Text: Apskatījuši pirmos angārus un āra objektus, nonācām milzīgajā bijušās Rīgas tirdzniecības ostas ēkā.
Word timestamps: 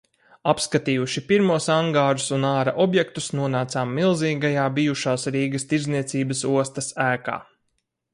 Apskatījuši 0.51 1.21
pirmos 1.31 1.67
angārus 1.73 2.31
un 2.37 2.47
āra 2.51 2.73
objektus, 2.85 3.27
nonācām 3.39 3.93
milzīgajā 3.97 4.63
bijušās 4.79 5.27
Rīgas 5.37 5.69
tirdzniecības 5.75 6.43
ostas 6.53 6.89
ēkā. 7.11 7.37